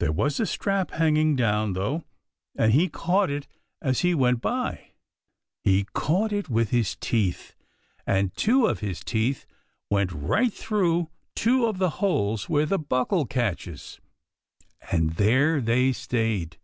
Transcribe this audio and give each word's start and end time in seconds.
There 0.00 0.12
was 0.12 0.40
a 0.40 0.46
strap 0.46 0.92
hanging 0.92 1.36
down, 1.36 1.74
though, 1.74 2.04
and 2.56 2.72
he 2.72 2.88
caught 2.88 3.28
it 3.28 3.46
as 3.82 4.00
he 4.00 4.14
went 4.14 4.40
by. 4.40 4.92
He 5.62 5.84
caught 5.92 6.32
it 6.32 6.48
with 6.48 6.70
his 6.70 6.96
teeth, 6.98 7.54
and 8.06 8.34
two 8.34 8.64
of 8.66 8.80
his 8.80 9.00
teeth 9.04 9.44
went 9.90 10.10
right 10.10 10.54
through 10.54 11.10
two 11.34 11.66
of 11.66 11.76
the 11.76 11.90
holes 12.00 12.48
where 12.48 12.64
the 12.64 12.78
buckle 12.78 13.26
catches, 13.26 14.00
and 14.90 15.16
there 15.16 15.60
they 15.60 15.92
stayed. 15.92 16.56